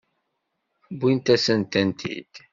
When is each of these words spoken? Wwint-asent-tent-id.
Wwint-asent-tent-id. 0.97 2.33